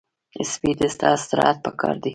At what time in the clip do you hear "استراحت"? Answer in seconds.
1.15-1.57